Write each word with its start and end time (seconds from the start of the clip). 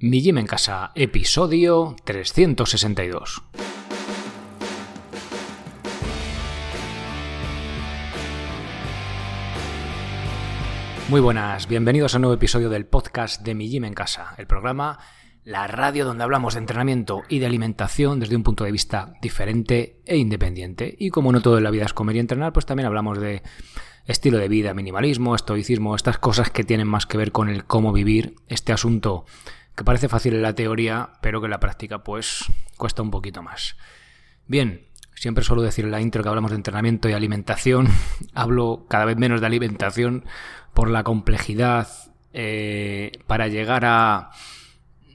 Mi 0.00 0.22
Gym 0.22 0.38
en 0.38 0.46
Casa, 0.46 0.92
episodio 0.94 1.96
362. 2.04 3.42
Muy 11.08 11.20
buenas, 11.20 11.66
bienvenidos 11.66 12.14
a 12.14 12.18
un 12.18 12.22
nuevo 12.22 12.34
episodio 12.34 12.70
del 12.70 12.86
podcast 12.86 13.42
de 13.42 13.56
Mi 13.56 13.68
Gym 13.68 13.86
en 13.86 13.94
Casa, 13.94 14.36
el 14.38 14.46
programa, 14.46 15.00
la 15.42 15.66
radio 15.66 16.04
donde 16.04 16.22
hablamos 16.22 16.54
de 16.54 16.60
entrenamiento 16.60 17.22
y 17.28 17.40
de 17.40 17.46
alimentación 17.46 18.20
desde 18.20 18.36
un 18.36 18.44
punto 18.44 18.62
de 18.62 18.70
vista 18.70 19.14
diferente 19.20 20.00
e 20.06 20.16
independiente. 20.16 20.94
Y 20.96 21.10
como 21.10 21.32
no 21.32 21.42
todo 21.42 21.58
en 21.58 21.64
la 21.64 21.72
vida 21.72 21.86
es 21.86 21.92
comer 21.92 22.14
y 22.14 22.20
entrenar, 22.20 22.52
pues 22.52 22.66
también 22.66 22.86
hablamos 22.86 23.18
de 23.18 23.42
estilo 24.06 24.38
de 24.38 24.46
vida, 24.46 24.74
minimalismo, 24.74 25.34
estoicismo, 25.34 25.96
estas 25.96 26.18
cosas 26.18 26.50
que 26.50 26.62
tienen 26.62 26.86
más 26.86 27.06
que 27.06 27.18
ver 27.18 27.32
con 27.32 27.48
el 27.48 27.64
cómo 27.64 27.92
vivir 27.92 28.36
este 28.46 28.72
asunto 28.72 29.26
que 29.78 29.84
parece 29.84 30.08
fácil 30.08 30.34
en 30.34 30.42
la 30.42 30.54
teoría, 30.54 31.10
pero 31.22 31.40
que 31.40 31.46
en 31.46 31.52
la 31.52 31.60
práctica 31.60 32.02
pues 32.02 32.44
cuesta 32.76 33.00
un 33.00 33.12
poquito 33.12 33.42
más. 33.42 33.76
Bien, 34.48 34.88
siempre 35.14 35.44
suelo 35.44 35.62
decir 35.62 35.84
en 35.84 35.92
la 35.92 36.00
intro 36.00 36.22
que 36.22 36.28
hablamos 36.28 36.50
de 36.50 36.56
entrenamiento 36.56 37.08
y 37.08 37.12
alimentación, 37.12 37.88
hablo 38.34 38.86
cada 38.88 39.04
vez 39.04 39.16
menos 39.16 39.40
de 39.40 39.46
alimentación 39.46 40.24
por 40.74 40.90
la 40.90 41.04
complejidad 41.04 41.88
eh, 42.32 43.12
para 43.28 43.46
llegar 43.46 43.84
a, 43.84 44.32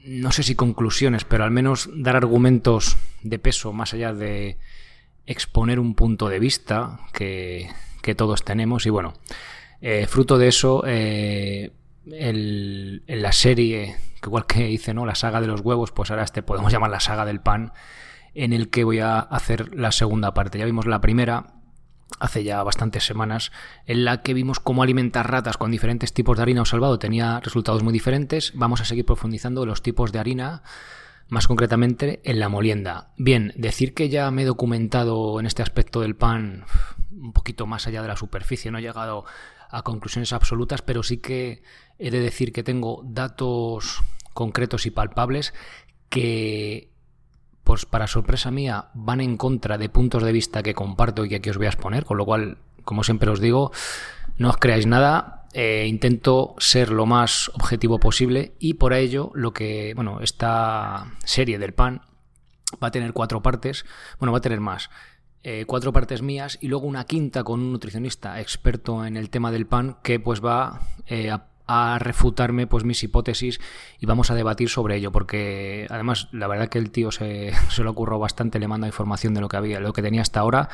no 0.06 0.32
sé 0.32 0.42
si 0.42 0.54
conclusiones, 0.54 1.24
pero 1.24 1.44
al 1.44 1.50
menos 1.50 1.90
dar 1.94 2.16
argumentos 2.16 2.96
de 3.22 3.38
peso 3.38 3.74
más 3.74 3.92
allá 3.92 4.14
de 4.14 4.56
exponer 5.26 5.78
un 5.78 5.94
punto 5.94 6.28
de 6.30 6.38
vista 6.38 7.00
que, 7.12 7.68
todos 8.16 8.44
tenemos 8.44 8.86
y 8.86 8.90
bueno, 8.90 9.12
eh, 9.82 10.06
fruto 10.08 10.38
de 10.38 10.48
eso... 10.48 10.82
Eh, 10.86 11.70
en 12.06 13.02
la 13.06 13.32
serie, 13.32 13.96
igual 14.28 14.46
que 14.46 14.70
hice, 14.70 14.94
¿no? 14.94 15.06
La 15.06 15.14
saga 15.14 15.40
de 15.40 15.46
los 15.46 15.60
huevos, 15.60 15.92
pues 15.92 16.10
ahora 16.10 16.24
este 16.24 16.42
podemos 16.42 16.72
llamar 16.72 16.90
la 16.90 17.00
saga 17.00 17.24
del 17.24 17.40
pan, 17.40 17.72
en 18.34 18.52
el 18.52 18.70
que 18.70 18.84
voy 18.84 19.00
a 19.00 19.18
hacer 19.18 19.74
la 19.74 19.92
segunda 19.92 20.34
parte. 20.34 20.58
Ya 20.58 20.64
vimos 20.64 20.86
la 20.86 21.00
primera 21.00 21.54
hace 22.20 22.44
ya 22.44 22.62
bastantes 22.62 23.04
semanas, 23.04 23.52
en 23.86 24.04
la 24.04 24.22
que 24.22 24.34
vimos 24.34 24.60
cómo 24.60 24.82
alimentar 24.82 25.30
ratas 25.30 25.56
con 25.56 25.70
diferentes 25.70 26.12
tipos 26.12 26.36
de 26.36 26.42
harina 26.42 26.62
o 26.62 26.64
salvado 26.64 26.98
tenía 26.98 27.40
resultados 27.40 27.82
muy 27.82 27.92
diferentes. 27.92 28.52
Vamos 28.54 28.80
a 28.80 28.84
seguir 28.84 29.04
profundizando 29.04 29.66
los 29.66 29.82
tipos 29.82 30.12
de 30.12 30.18
harina, 30.18 30.62
más 31.28 31.46
concretamente 31.46 32.20
en 32.24 32.38
la 32.38 32.48
molienda. 32.48 33.12
Bien, 33.16 33.52
decir 33.56 33.94
que 33.94 34.08
ya 34.08 34.30
me 34.30 34.42
he 34.42 34.46
documentado 34.46 35.40
en 35.40 35.46
este 35.46 35.62
aspecto 35.62 36.00
del 36.00 36.16
pan 36.16 36.64
un 37.10 37.32
poquito 37.32 37.66
más 37.66 37.86
allá 37.86 38.02
de 38.02 38.08
la 38.08 38.16
superficie, 38.16 38.70
no 38.70 38.78
he 38.78 38.82
llegado 38.82 39.24
a 39.70 39.82
conclusiones 39.82 40.32
absolutas, 40.32 40.82
pero 40.82 41.02
sí 41.02 41.18
que 41.18 41.62
he 41.98 42.10
de 42.10 42.20
decir 42.20 42.52
que 42.52 42.62
tengo 42.62 43.02
datos 43.04 44.02
concretos 44.32 44.86
y 44.86 44.90
palpables 44.90 45.54
que, 46.08 46.90
pues 47.62 47.86
para 47.86 48.06
sorpresa 48.06 48.50
mía, 48.50 48.90
van 48.94 49.20
en 49.20 49.36
contra 49.36 49.78
de 49.78 49.88
puntos 49.88 50.22
de 50.22 50.32
vista 50.32 50.62
que 50.62 50.74
comparto 50.74 51.24
y 51.24 51.28
que 51.28 51.36
aquí 51.36 51.50
os 51.50 51.56
voy 51.56 51.66
a 51.66 51.70
exponer, 51.70 52.04
con 52.04 52.18
lo 52.18 52.24
cual, 52.24 52.58
como 52.84 53.04
siempre 53.04 53.30
os 53.30 53.40
digo, 53.40 53.72
no 54.36 54.50
os 54.50 54.56
creáis 54.56 54.86
nada, 54.86 55.46
eh, 55.54 55.86
intento 55.88 56.56
ser 56.58 56.90
lo 56.90 57.06
más 57.06 57.50
objetivo 57.54 58.00
posible 58.00 58.54
y 58.58 58.74
por 58.74 58.92
ello 58.92 59.30
lo 59.34 59.52
que, 59.52 59.92
bueno, 59.94 60.20
esta 60.20 61.12
serie 61.24 61.58
del 61.58 61.74
pan 61.74 62.02
va 62.82 62.88
a 62.88 62.90
tener 62.90 63.12
cuatro 63.12 63.42
partes, 63.42 63.84
bueno, 64.18 64.32
va 64.32 64.38
a 64.38 64.42
tener 64.42 64.60
más. 64.60 64.90
Eh, 65.46 65.66
cuatro 65.66 65.92
partes 65.92 66.22
mías 66.22 66.56
y 66.62 66.68
luego 66.68 66.86
una 66.86 67.04
quinta 67.04 67.44
con 67.44 67.60
un 67.60 67.70
nutricionista 67.70 68.40
experto 68.40 69.04
en 69.04 69.18
el 69.18 69.28
tema 69.28 69.52
del 69.52 69.66
pan 69.66 69.98
que 70.02 70.18
pues 70.18 70.42
va 70.42 70.80
eh, 71.06 71.36
a 71.66 71.98
refutarme 71.98 72.66
pues 72.66 72.84
mis 72.84 73.02
hipótesis 73.02 73.60
y 74.00 74.06
vamos 74.06 74.30
a 74.30 74.34
debatir 74.34 74.70
sobre 74.70 74.96
ello 74.96 75.12
porque 75.12 75.86
además 75.90 76.28
la 76.32 76.46
verdad 76.46 76.70
que 76.70 76.78
el 76.78 76.90
tío 76.90 77.10
se, 77.10 77.52
se 77.68 77.84
lo 77.84 77.90
ocurrió 77.90 78.18
bastante 78.18 78.58
le 78.58 78.68
manda 78.68 78.86
información 78.86 79.34
de 79.34 79.42
lo 79.42 79.48
que 79.48 79.58
había 79.58 79.80
lo 79.80 79.92
que 79.92 80.00
tenía 80.00 80.22
hasta 80.22 80.40
ahora 80.40 80.70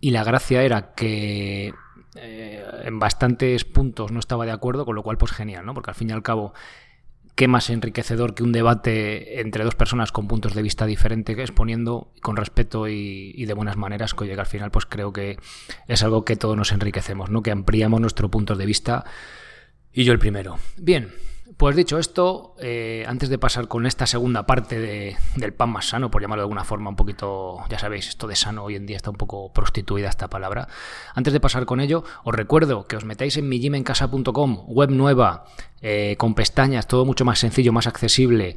y 0.00 0.10
la 0.10 0.24
gracia 0.24 0.64
era 0.64 0.92
que 0.94 1.72
eh, 2.16 2.64
en 2.82 2.98
bastantes 2.98 3.64
puntos 3.64 4.10
no 4.10 4.18
estaba 4.18 4.44
de 4.44 4.50
acuerdo 4.50 4.84
con 4.84 4.96
lo 4.96 5.04
cual 5.04 5.18
pues 5.18 5.30
genial 5.30 5.64
no 5.64 5.72
porque 5.72 5.92
al 5.92 5.96
fin 5.96 6.10
y 6.10 6.12
al 6.12 6.24
cabo 6.24 6.52
qué 7.34 7.48
más 7.48 7.70
enriquecedor 7.70 8.34
que 8.34 8.42
un 8.42 8.52
debate 8.52 9.40
entre 9.40 9.64
dos 9.64 9.74
personas 9.74 10.12
con 10.12 10.28
puntos 10.28 10.54
de 10.54 10.62
vista 10.62 10.86
diferentes, 10.86 11.38
exponiendo 11.38 12.12
con 12.22 12.36
respeto 12.36 12.88
y, 12.88 13.44
de 13.44 13.54
buenas 13.54 13.76
maneras, 13.76 14.14
que 14.14 14.32
al 14.32 14.46
final, 14.46 14.70
pues 14.70 14.86
creo 14.86 15.12
que 15.12 15.38
es 15.88 16.02
algo 16.02 16.24
que 16.24 16.36
todos 16.36 16.56
nos 16.56 16.72
enriquecemos, 16.72 17.30
¿no? 17.30 17.42
Que 17.42 17.50
ampliamos 17.50 18.00
nuestro 18.00 18.30
punto 18.30 18.54
de 18.56 18.66
vista 18.66 19.04
y 19.92 20.04
yo 20.04 20.12
el 20.12 20.18
primero. 20.18 20.58
Bien, 20.76 21.10
pues 21.60 21.76
dicho 21.76 21.98
esto, 21.98 22.54
eh, 22.58 23.04
antes 23.06 23.28
de 23.28 23.36
pasar 23.36 23.68
con 23.68 23.84
esta 23.84 24.06
segunda 24.06 24.46
parte 24.46 24.80
de, 24.80 25.18
del 25.36 25.52
pan 25.52 25.68
más 25.68 25.90
sano, 25.90 26.10
por 26.10 26.22
llamarlo 26.22 26.40
de 26.40 26.44
alguna 26.44 26.64
forma 26.64 26.88
un 26.88 26.96
poquito, 26.96 27.58
ya 27.68 27.78
sabéis, 27.78 28.08
esto 28.08 28.26
de 28.26 28.34
sano 28.34 28.64
hoy 28.64 28.76
en 28.76 28.86
día 28.86 28.96
está 28.96 29.10
un 29.10 29.18
poco 29.18 29.52
prostituida 29.52 30.08
esta 30.08 30.30
palabra. 30.30 30.68
Antes 31.14 31.34
de 31.34 31.38
pasar 31.38 31.66
con 31.66 31.80
ello, 31.80 32.02
os 32.24 32.34
recuerdo 32.34 32.86
que 32.86 32.96
os 32.96 33.04
metáis 33.04 33.36
en 33.36 33.46
mijimencasa.com, 33.50 34.64
web 34.68 34.90
nueva, 34.90 35.44
eh, 35.82 36.14
con 36.16 36.34
pestañas, 36.34 36.88
todo 36.88 37.04
mucho 37.04 37.26
más 37.26 37.38
sencillo, 37.38 37.74
más 37.74 37.86
accesible, 37.86 38.56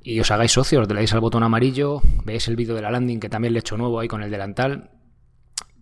y 0.00 0.20
os 0.20 0.30
hagáis 0.30 0.52
socios, 0.52 0.86
le 0.86 0.94
dais 0.94 1.12
al 1.12 1.18
botón 1.18 1.42
amarillo, 1.42 2.02
veis 2.22 2.46
el 2.46 2.54
vídeo 2.54 2.76
de 2.76 2.82
la 2.82 2.92
landing 2.92 3.18
que 3.18 3.28
también 3.28 3.52
le 3.52 3.58
he 3.58 3.62
hecho 3.62 3.76
nuevo 3.76 3.98
ahí 3.98 4.06
con 4.06 4.22
el 4.22 4.30
delantal, 4.30 4.92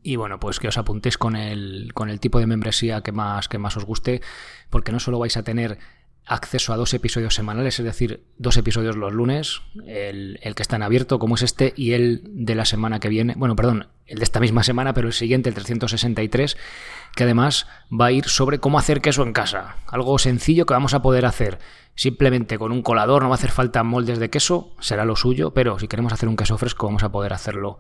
y 0.02 0.16
bueno, 0.16 0.40
pues 0.40 0.58
que 0.58 0.68
os 0.68 0.78
apuntéis 0.78 1.18
con 1.18 1.36
el, 1.36 1.92
con 1.92 2.08
el 2.08 2.18
tipo 2.18 2.40
de 2.40 2.46
membresía 2.46 3.02
que 3.02 3.12
más, 3.12 3.48
que 3.48 3.58
más 3.58 3.76
os 3.76 3.84
guste, 3.84 4.22
porque 4.70 4.90
no 4.90 5.00
solo 5.00 5.18
vais 5.18 5.36
a 5.36 5.44
tener 5.44 5.78
acceso 6.26 6.72
a 6.72 6.76
dos 6.76 6.94
episodios 6.94 7.34
semanales, 7.34 7.78
es 7.78 7.84
decir, 7.84 8.24
dos 8.38 8.56
episodios 8.56 8.96
los 8.96 9.12
lunes, 9.12 9.62
el, 9.86 10.38
que 10.54 10.62
está 10.62 10.76
en 10.76 10.82
abierto, 10.82 11.18
como 11.18 11.34
es 11.34 11.42
este, 11.42 11.72
y 11.76 11.92
el 11.92 12.22
de 12.24 12.54
la 12.54 12.64
semana 12.64 13.00
que 13.00 13.08
viene, 13.08 13.34
bueno, 13.36 13.56
perdón, 13.56 13.88
el 14.06 14.18
de 14.18 14.24
esta 14.24 14.40
misma 14.40 14.62
semana, 14.62 14.94
pero 14.94 15.08
el 15.08 15.14
siguiente, 15.14 15.48
el 15.48 15.54
363, 15.54 16.56
que 17.16 17.24
además 17.24 17.66
va 17.92 18.06
a 18.06 18.12
ir 18.12 18.26
sobre 18.26 18.60
cómo 18.60 18.78
hacer 18.78 19.00
queso 19.00 19.22
en 19.22 19.32
casa. 19.32 19.76
Algo 19.86 20.18
sencillo 20.18 20.66
que 20.66 20.74
vamos 20.74 20.94
a 20.94 21.02
poder 21.02 21.26
hacer 21.26 21.58
simplemente 21.94 22.58
con 22.58 22.72
un 22.72 22.82
colador, 22.82 23.22
no 23.22 23.28
va 23.28 23.34
a 23.34 23.38
hacer 23.38 23.50
falta 23.50 23.82
moldes 23.82 24.18
de 24.18 24.30
queso, 24.30 24.74
será 24.80 25.04
lo 25.04 25.16
suyo, 25.16 25.52
pero 25.52 25.78
si 25.78 25.88
queremos 25.88 26.12
hacer 26.12 26.28
un 26.28 26.36
queso 26.36 26.56
fresco 26.56 26.86
vamos 26.86 27.02
a 27.02 27.12
poder 27.12 27.32
hacerlo 27.32 27.78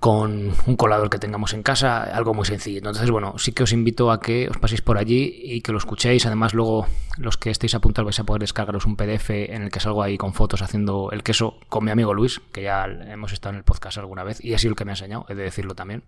con 0.00 0.52
un 0.66 0.76
colador 0.76 1.08
que 1.08 1.18
tengamos 1.18 1.54
en 1.54 1.62
casa, 1.62 2.02
algo 2.02 2.34
muy 2.34 2.44
sencillo. 2.44 2.78
Entonces, 2.78 3.10
bueno, 3.10 3.38
sí 3.38 3.52
que 3.52 3.62
os 3.62 3.72
invito 3.72 4.10
a 4.10 4.20
que 4.20 4.48
os 4.48 4.58
paséis 4.58 4.82
por 4.82 4.98
allí 4.98 5.40
y 5.42 5.62
que 5.62 5.72
lo 5.72 5.78
escuchéis. 5.78 6.26
Además, 6.26 6.52
luego 6.52 6.86
los 7.16 7.36
que 7.36 7.50
estéis 7.50 7.74
apuntados 7.74 8.06
vais 8.06 8.20
a 8.20 8.24
poder 8.24 8.40
descargaros 8.40 8.84
un 8.86 8.96
PDF 8.96 9.30
en 9.30 9.62
el 9.62 9.70
que 9.70 9.80
salgo 9.80 10.02
ahí 10.02 10.18
con 10.18 10.34
fotos 10.34 10.62
haciendo 10.62 11.10
el 11.10 11.22
queso 11.22 11.58
con 11.68 11.84
mi 11.84 11.90
amigo 11.90 12.12
Luis, 12.12 12.40
que 12.52 12.62
ya 12.62 12.84
hemos 12.84 13.32
estado 13.32 13.54
en 13.54 13.58
el 13.58 13.64
podcast 13.64 13.98
alguna 13.98 14.24
vez 14.24 14.44
y 14.44 14.52
ha 14.54 14.58
sido 14.58 14.70
el 14.70 14.76
que 14.76 14.84
me 14.84 14.92
ha 14.92 14.94
enseñado, 14.94 15.26
he 15.28 15.34
de 15.34 15.42
decirlo 15.42 15.74
también. 15.74 16.04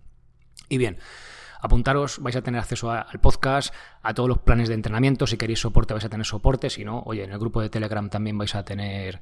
Y 0.69 0.77
bien, 0.77 0.97
apuntaros, 1.59 2.19
vais 2.21 2.35
a 2.35 2.41
tener 2.41 2.59
acceso 2.59 2.91
al 2.91 3.19
podcast, 3.19 3.73
a 4.01 4.13
todos 4.13 4.29
los 4.29 4.39
planes 4.39 4.67
de 4.69 4.75
entrenamiento. 4.75 5.27
Si 5.27 5.37
queréis 5.37 5.59
soporte, 5.59 5.93
vais 5.93 6.05
a 6.05 6.09
tener 6.09 6.25
soporte. 6.25 6.69
Si 6.69 6.83
no, 6.83 7.03
oye, 7.05 7.23
en 7.23 7.31
el 7.31 7.39
grupo 7.39 7.61
de 7.61 7.69
Telegram 7.69 8.09
también 8.09 8.37
vais 8.37 8.55
a 8.55 8.63
tener 8.63 9.21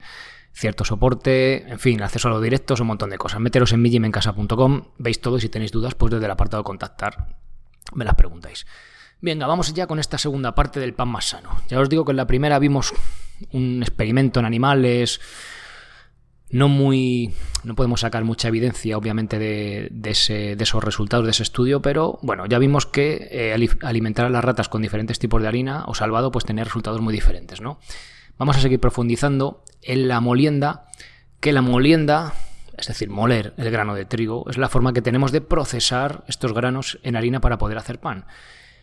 cierto 0.52 0.86
soporte, 0.86 1.70
en 1.70 1.80
fin, 1.80 2.02
acceso 2.02 2.30
a 2.30 2.32
los 2.32 2.42
directos, 2.42 2.80
un 2.80 2.88
montón 2.88 3.10
de 3.10 3.18
cosas. 3.18 3.40
Meteros 3.40 3.74
en 3.74 3.82
mijimencasa.com, 3.82 4.84
veis 4.98 5.20
todo 5.20 5.38
y 5.38 5.42
si 5.42 5.50
tenéis 5.50 5.72
dudas, 5.72 5.96
pues 5.96 6.12
desde 6.12 6.26
el 6.26 6.32
apartado 6.32 6.64
contactar 6.64 7.36
me 7.94 8.06
las 8.06 8.16
preguntáis. 8.16 8.66
Venga, 9.22 9.48
vamos 9.48 9.74
ya 9.74 9.88
con 9.88 10.00
esta 10.00 10.18
segunda 10.18 10.56
parte 10.56 10.80
del 10.80 10.94
pan 10.94 11.10
más 11.10 11.26
sano. 11.26 11.50
Ya 11.68 11.80
os 11.80 11.90
digo 11.90 12.06
que 12.06 12.12
en 12.12 12.18
la 12.18 12.28
primera 12.28 12.60
vimos 12.60 12.94
un 13.52 13.82
experimento 13.82 14.40
en 14.40 14.46
animales, 14.46 15.20
no 16.50 16.70
muy. 16.70 17.34
No 17.64 17.76
podemos 17.76 18.02
sacar 18.02 18.24
mucha 18.24 18.48
evidencia, 18.48 18.98
obviamente, 18.98 19.40
de, 19.40 19.90
esos 20.04 20.84
resultados 20.84 21.26
de 21.26 21.32
ese 21.32 21.44
estudio, 21.44 21.82
pero 21.82 22.20
bueno, 22.22 22.46
ya 22.46 22.60
vimos 22.60 22.86
que 22.86 23.28
eh, 23.32 23.70
alimentar 23.82 24.26
a 24.26 24.30
las 24.30 24.44
ratas 24.44 24.70
con 24.70 24.82
diferentes 24.82 25.18
tipos 25.18 25.42
de 25.42 25.48
harina 25.48 25.86
o 25.88 25.96
salvado, 25.96 26.32
pues 26.32 26.46
tenía 26.46 26.64
resultados 26.64 27.02
muy 27.02 27.14
diferentes, 27.14 27.62
¿no? 27.62 27.80
Vamos 28.38 28.58
a 28.58 28.62
seguir 28.62 28.80
profundizando 28.80 29.64
en 29.82 30.08
la 30.08 30.20
molienda, 30.20 30.86
que 31.40 31.54
la 31.54 31.62
molienda, 31.62 32.34
es 32.78 32.88
decir, 32.88 33.10
moler 33.10 33.54
el 33.58 33.72
grano 33.72 33.96
de 33.96 34.06
trigo, 34.06 34.46
es 34.50 34.58
la 34.58 34.70
forma 34.70 34.94
que 34.94 35.02
tenemos 35.02 35.32
de 35.32 35.42
procesar 35.42 36.24
estos 36.28 36.54
granos 36.54 37.00
en 37.04 37.16
harina 37.16 37.42
para 37.42 37.58
poder 37.58 37.78
hacer 37.78 38.00
pan. 38.00 38.26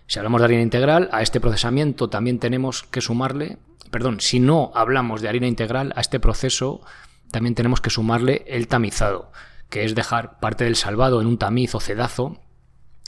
Si 0.06 0.18
hablamos 0.18 0.40
de 0.40 0.46
harina 0.46 0.62
integral, 0.62 1.08
a 1.12 1.22
este 1.22 1.40
procesamiento 1.40 2.08
también 2.08 2.38
tenemos 2.38 2.82
que 2.82 3.00
sumarle, 3.00 3.58
perdón, 3.90 4.20
si 4.20 4.40
no 4.40 4.72
hablamos 4.74 5.20
de 5.22 5.28
harina 5.28 5.46
integral, 5.46 5.92
a 5.96 6.00
este 6.00 6.18
proceso 6.18 6.80
también 7.32 7.56
tenemos 7.56 7.80
que 7.80 7.90
sumarle 7.90 8.44
el 8.46 8.68
tamizado, 8.68 9.32
que 9.68 9.84
es 9.84 9.96
dejar 9.96 10.38
parte 10.38 10.64
del 10.64 10.76
salvado 10.76 11.20
en 11.20 11.26
un 11.26 11.38
tamiz 11.38 11.74
o 11.74 11.80
cedazo, 11.80 12.38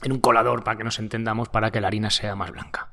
en 0.03 0.13
un 0.13 0.21
colador 0.21 0.65
para 0.65 0.77
que 0.77 0.85
nos 0.85 0.99
entendamos, 0.99 1.49
para 1.49 1.71
que 1.71 1.81
la 1.81 1.87
harina 1.87 2.11
sea 2.11 2.35
más 2.35 2.51
blanca. 2.51 2.91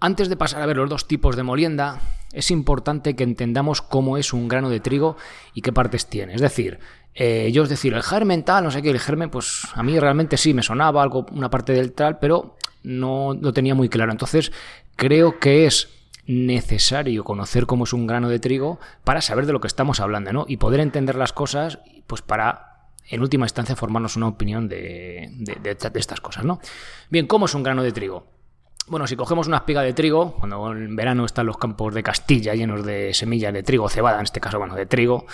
Antes 0.00 0.28
de 0.28 0.36
pasar 0.36 0.62
a 0.62 0.66
ver 0.66 0.76
los 0.76 0.90
dos 0.90 1.06
tipos 1.06 1.36
de 1.36 1.44
molienda, 1.44 2.00
es 2.32 2.50
importante 2.50 3.14
que 3.14 3.24
entendamos 3.24 3.80
cómo 3.80 4.18
es 4.18 4.32
un 4.32 4.48
grano 4.48 4.68
de 4.68 4.80
trigo 4.80 5.16
y 5.54 5.62
qué 5.62 5.72
partes 5.72 6.06
tiene. 6.06 6.34
Es 6.34 6.40
decir, 6.40 6.80
eh, 7.14 7.50
yo 7.52 7.62
os 7.62 7.68
decir, 7.68 7.94
el 7.94 8.02
germen 8.02 8.42
tal, 8.42 8.64
no 8.64 8.70
sé 8.70 8.82
qué, 8.82 8.90
el 8.90 8.98
germen, 8.98 9.30
pues 9.30 9.68
a 9.74 9.82
mí 9.82 9.98
realmente 9.98 10.36
sí 10.36 10.52
me 10.52 10.62
sonaba 10.62 11.02
algo, 11.02 11.26
una 11.30 11.48
parte 11.48 11.72
del 11.72 11.92
tal, 11.92 12.18
pero 12.18 12.56
no 12.82 13.34
lo 13.40 13.52
tenía 13.52 13.74
muy 13.74 13.88
claro. 13.88 14.12
Entonces, 14.12 14.50
creo 14.96 15.38
que 15.38 15.66
es 15.66 15.88
necesario 16.26 17.24
conocer 17.24 17.66
cómo 17.66 17.84
es 17.84 17.92
un 17.92 18.06
grano 18.06 18.28
de 18.28 18.38
trigo 18.38 18.80
para 19.04 19.20
saber 19.20 19.46
de 19.46 19.52
lo 19.52 19.60
que 19.60 19.66
estamos 19.66 20.00
hablando, 20.00 20.32
¿no? 20.32 20.44
Y 20.48 20.56
poder 20.56 20.80
entender 20.80 21.16
las 21.16 21.32
cosas, 21.32 21.80
pues 22.06 22.22
para, 22.22 22.88
en 23.08 23.20
última 23.20 23.46
instancia, 23.46 23.76
formarnos 23.76 24.16
una 24.16 24.28
opinión 24.28 24.68
de, 24.68 25.30
de 25.62 26.00
estas 26.00 26.20
cosas, 26.20 26.44
¿no? 26.44 26.60
Bien, 27.10 27.26
¿cómo 27.26 27.46
es 27.46 27.54
un 27.54 27.62
grano 27.62 27.82
de 27.82 27.92
trigo? 27.92 28.26
Bueno, 28.86 29.06
si 29.06 29.16
cogemos 29.16 29.46
una 29.46 29.56
espiga 29.58 29.80
de 29.80 29.94
trigo, 29.94 30.32
cuando 30.34 30.72
en 30.72 30.94
verano 30.94 31.24
están 31.24 31.46
los 31.46 31.56
campos 31.56 31.94
de 31.94 32.02
Castilla 32.02 32.54
llenos 32.54 32.84
de 32.84 33.14
semillas 33.14 33.52
de 33.54 33.62
trigo, 33.62 33.88
cebada, 33.88 34.18
en 34.18 34.24
este 34.24 34.40
caso, 34.40 34.58
bueno, 34.58 34.74
de 34.74 34.84
trigo, 34.84 35.24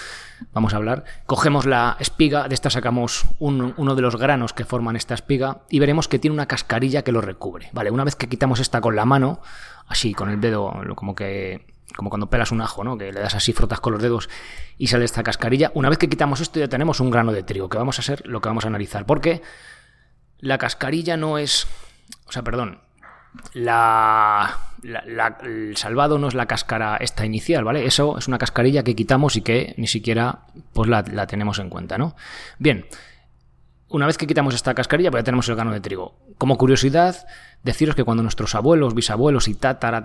vamos 0.52 0.72
a 0.72 0.76
hablar, 0.76 1.04
cogemos 1.26 1.66
la 1.66 1.96
espiga, 1.98 2.46
de 2.46 2.54
esta 2.54 2.70
sacamos 2.70 3.24
uno 3.40 3.94
de 3.96 4.02
los 4.02 4.14
granos 4.14 4.52
que 4.52 4.64
forman 4.64 4.94
esta 4.94 5.14
espiga 5.14 5.62
y 5.68 5.80
veremos 5.80 6.06
que 6.06 6.20
tiene 6.20 6.34
una 6.34 6.46
cascarilla 6.46 7.02
que 7.02 7.10
lo 7.10 7.20
recubre. 7.20 7.70
Vale, 7.72 7.90
una 7.90 8.04
vez 8.04 8.14
que 8.14 8.28
quitamos 8.28 8.60
esta 8.60 8.80
con 8.80 8.94
la 8.94 9.04
mano, 9.04 9.40
así, 9.88 10.14
con 10.14 10.30
el 10.30 10.40
dedo, 10.40 10.72
como 10.94 11.16
que 11.16 11.66
como 11.96 12.08
cuando 12.08 12.30
pelas 12.30 12.52
un 12.52 12.60
ajo, 12.60 12.84
¿no? 12.84 12.96
Que 12.96 13.12
le 13.12 13.18
das 13.18 13.34
así, 13.34 13.52
frotas 13.52 13.80
con 13.80 13.92
los 13.92 14.00
dedos 14.00 14.28
y 14.78 14.86
sale 14.86 15.04
esta 15.04 15.24
cascarilla. 15.24 15.72
Una 15.74 15.88
vez 15.88 15.98
que 15.98 16.08
quitamos 16.08 16.40
esto 16.40 16.60
ya 16.60 16.68
tenemos 16.68 17.00
un 17.00 17.10
grano 17.10 17.32
de 17.32 17.42
trigo, 17.42 17.68
que 17.68 17.78
vamos 17.78 17.98
a 17.98 18.02
ser 18.02 18.24
lo 18.28 18.40
que 18.40 18.48
vamos 18.48 18.64
a 18.64 18.68
analizar. 18.68 19.06
Porque 19.06 19.42
la 20.38 20.56
cascarilla 20.56 21.16
no 21.16 21.36
es... 21.36 21.66
O 22.26 22.32
sea, 22.32 22.42
perdón, 22.42 22.80
la, 23.54 24.58
el 25.42 25.76
salvado 25.76 26.18
no 26.18 26.28
es 26.28 26.34
la 26.34 26.46
cáscara 26.46 26.96
esta 26.96 27.26
inicial, 27.26 27.64
¿vale? 27.64 27.86
Eso 27.86 28.18
es 28.18 28.28
una 28.28 28.38
cascarilla 28.38 28.82
que 28.82 28.94
quitamos 28.94 29.36
y 29.36 29.42
que 29.42 29.74
ni 29.76 29.86
siquiera 29.86 30.40
pues 30.72 30.88
la, 30.88 31.02
tenemos 31.26 31.58
en 31.58 31.68
cuenta, 31.68 31.98
¿no? 31.98 32.16
Bien, 32.58 32.86
una 33.88 34.06
vez 34.06 34.16
que 34.16 34.26
quitamos 34.26 34.54
esta 34.54 34.74
cascarilla, 34.74 35.10
pues 35.10 35.20
ya 35.20 35.24
tenemos 35.24 35.48
el 35.48 35.56
grano 35.56 35.72
de 35.72 35.80
trigo. 35.80 36.14
Como 36.38 36.56
curiosidad, 36.56 37.26
deciros 37.64 37.96
que 37.96 38.04
cuando 38.04 38.22
nuestros 38.22 38.54
abuelos, 38.54 38.94
bisabuelos 38.94 39.48
y 39.48 39.54
tatara, 39.54 40.00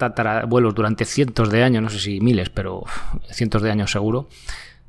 durante 0.48 1.06
cientos 1.06 1.50
de 1.50 1.64
años, 1.64 1.84
no 1.84 1.90
sé 1.90 2.00
si 2.00 2.20
miles, 2.20 2.50
pero 2.50 2.84
cientos 3.30 3.62
de 3.62 3.72
años 3.72 3.92
seguro, 3.92 4.28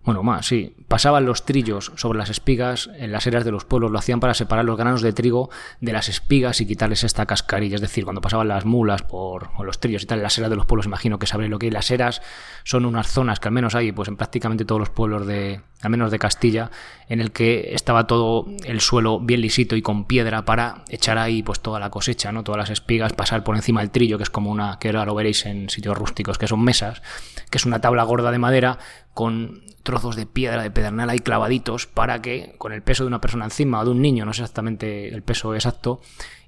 bueno, 0.06 0.22
más, 0.22 0.46
sí. 0.46 0.72
Pasaban 0.86 1.26
los 1.26 1.44
trillos 1.44 1.90
sobre 1.96 2.16
las 2.16 2.30
espigas 2.30 2.88
en 2.96 3.10
las 3.10 3.26
eras 3.26 3.44
de 3.44 3.50
los 3.50 3.64
pueblos. 3.64 3.90
Lo 3.90 3.98
hacían 3.98 4.20
para 4.20 4.34
separar 4.34 4.64
los 4.64 4.76
granos 4.76 5.02
de 5.02 5.12
trigo 5.12 5.50
de 5.80 5.92
las 5.92 6.08
espigas 6.08 6.60
y 6.60 6.66
quitarles 6.66 7.02
esta 7.02 7.26
cascarilla. 7.26 7.74
Es 7.74 7.80
decir, 7.80 8.04
cuando 8.04 8.20
pasaban 8.20 8.46
las 8.46 8.64
mulas 8.64 9.02
por, 9.02 9.50
o 9.56 9.64
los 9.64 9.80
trillos 9.80 10.04
y 10.04 10.06
tal, 10.06 10.20
en 10.20 10.22
las 10.22 10.38
eras 10.38 10.48
de 10.48 10.54
los 10.54 10.64
pueblos, 10.64 10.86
imagino 10.86 11.18
que 11.18 11.26
sabréis 11.26 11.50
lo 11.50 11.58
que 11.58 11.66
hay. 11.66 11.72
Las 11.72 11.90
eras 11.90 12.22
son 12.62 12.84
unas 12.84 13.08
zonas 13.08 13.40
que 13.40 13.48
al 13.48 13.54
menos 13.54 13.74
hay 13.74 13.90
pues 13.90 14.06
en 14.06 14.16
prácticamente 14.16 14.64
todos 14.64 14.78
los 14.78 14.90
pueblos 14.90 15.26
de, 15.26 15.60
al 15.82 15.90
menos 15.90 16.12
de 16.12 16.20
Castilla, 16.20 16.70
en 17.08 17.20
el 17.20 17.32
que 17.32 17.74
estaba 17.74 18.06
todo 18.06 18.46
el 18.64 18.80
suelo 18.80 19.18
bien 19.18 19.40
lisito 19.40 19.74
y 19.74 19.82
con 19.82 20.04
piedra 20.04 20.44
para 20.44 20.84
echar 20.88 21.18
ahí 21.18 21.42
pues 21.42 21.58
toda 21.58 21.80
la 21.80 21.90
cosecha, 21.90 22.30
¿no? 22.30 22.44
Todas 22.44 22.60
las 22.60 22.70
espigas, 22.70 23.12
pasar 23.12 23.42
por 23.42 23.56
encima 23.56 23.80
del 23.80 23.90
trillo, 23.90 24.18
que 24.18 24.22
es 24.22 24.30
como 24.30 24.52
una, 24.52 24.78
que 24.78 24.86
ahora 24.90 25.04
lo 25.04 25.16
veréis 25.16 25.46
en 25.46 25.68
sitios 25.68 25.98
rústicos, 25.98 26.38
que 26.38 26.46
son 26.46 26.62
mesas, 26.62 27.02
que 27.50 27.58
es 27.58 27.66
una 27.66 27.80
tabla 27.80 28.04
gorda 28.04 28.30
de 28.30 28.38
madera 28.38 28.78
con 29.14 29.65
trozos 29.86 30.16
de 30.16 30.26
piedra, 30.26 30.62
de 30.62 30.70
pedernal 30.70 31.08
ahí 31.08 31.20
clavaditos 31.20 31.86
para 31.86 32.20
que 32.20 32.56
con 32.58 32.72
el 32.72 32.82
peso 32.82 33.04
de 33.04 33.08
una 33.08 33.20
persona 33.20 33.44
encima 33.46 33.80
o 33.80 33.84
de 33.84 33.92
un 33.92 34.02
niño, 34.02 34.26
no 34.26 34.34
sé 34.34 34.42
exactamente 34.42 35.08
el 35.08 35.22
peso 35.22 35.54
exacto, 35.54 36.00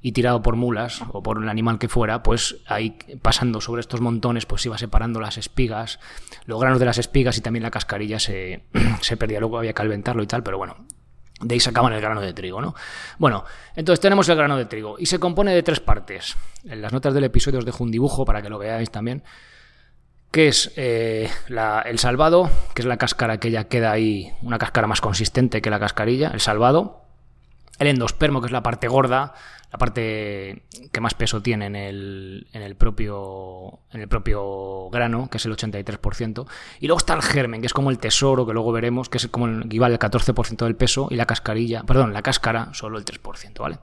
y 0.03 0.13
tirado 0.13 0.43
por 0.43 0.57
mulas 0.57 1.03
o 1.13 1.23
por 1.23 1.39
un 1.39 1.49
animal 1.49 1.79
que 1.79 1.89
fuera, 1.89 2.23
pues 2.23 2.57
ahí 2.67 2.99
pasando 3.23 3.61
sobre 3.61 3.81
estos 3.81 4.01
montones, 4.01 4.45
pues 4.45 4.67
iba 4.67 4.77
separando 4.77 5.21
las 5.21 5.39
espigas, 5.39 6.01
los 6.45 6.61
granos 6.61 6.81
de 6.81 6.87
las 6.87 6.99
espigas 6.99 7.39
y 7.39 7.41
también 7.41 7.63
la 7.63 7.71
cascarilla 7.71 8.19
se, 8.19 8.65
se 9.01 9.17
perdía. 9.17 9.41
Luego 9.41 9.59
había 9.59 9.73
que 9.73 9.83
alventarlo 9.83 10.23
y 10.23 10.27
tal, 10.27 10.43
pero 10.43 10.59
bueno, 10.59 10.77
de 11.41 11.55
ahí 11.55 11.61
sacaban 11.61 11.93
el 11.93 12.01
grano 12.01 12.21
de 12.21 12.33
trigo, 12.33 12.61
¿no? 12.61 12.75
Bueno, 13.19 13.45
entonces 13.77 14.01
tenemos 14.01 14.29
el 14.29 14.37
grano 14.37 14.57
de 14.57 14.65
trigo 14.65 14.97
y 14.99 15.07
se 15.07 15.21
compone 15.21 15.55
de 15.55 15.63
tres 15.63 15.79
partes. 15.79 16.37
En 16.65 16.83
las 16.83 16.93
notas 16.93 17.15
del 17.15 17.25
episodio 17.25 17.61
os 17.61 17.65
dejo 17.65 17.85
un 17.85 17.93
dibujo 17.93 18.25
para 18.25 18.43
que 18.43 18.51
lo 18.51 18.59
veáis 18.59 18.91
también 18.91 19.23
que 20.31 20.49
es 20.49 20.73
eh, 20.77 21.31
el 21.49 21.99
salvado, 21.99 22.51
que 22.75 22.83
es 22.83 22.87
la 22.87 22.97
cáscara 22.97 23.39
que 23.39 23.51
ya 23.51 23.65
queda 23.65 23.93
ahí, 23.93 24.33
una 24.43 24.59
cáscara 24.59 24.87
más 24.87 25.01
consistente 25.01 25.63
que 25.63 25.71
la 25.71 25.81
cascarilla, 25.81 26.29
el 26.29 26.41
salvado, 26.41 27.03
el 27.79 27.89
endospermo, 27.89 28.41
que 28.41 28.47
es 28.47 28.53
la 28.53 28.63
parte 28.63 28.89
gorda, 28.89 29.35
la 29.71 29.79
parte 29.79 30.65
que 30.93 31.01
más 31.01 31.15
peso 31.15 31.43
tiene 31.43 31.67
en 31.67 31.77
el, 31.77 32.47
en 32.53 32.63
el, 32.63 32.75
propio, 32.75 33.81
en 33.93 34.01
el 34.01 34.09
propio 34.09 34.89
grano, 34.91 35.29
que 35.31 35.39
es 35.39 35.47
el 35.47 35.57
83%, 35.57 36.47
y 36.81 36.87
luego 36.87 36.99
está 36.99 37.15
el 37.15 37.23
germen, 37.23 37.61
que 37.61 37.67
es 37.67 37.75
como 37.75 37.91
el 37.91 37.99
tesoro, 37.99 38.47
que 38.47 38.53
luego 38.53 38.73
veremos, 38.73 39.09
que 39.09 39.19
es 39.19 39.29
como 39.29 39.47
el 39.47 39.63
equivale 39.65 39.95
al 39.95 40.01
14% 40.01 40.65
del 40.65 40.77
peso, 40.77 41.09
y 41.11 41.17
la 41.17 41.27
cascarilla, 41.27 41.85
perdón, 41.85 42.13
la 42.13 42.23
cáscara, 42.23 42.73
solo 42.75 42.99
el 42.99 43.05
3%, 43.05 43.59
¿vale? 43.59 43.79